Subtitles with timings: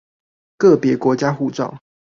[0.57, 1.79] 個別國家護照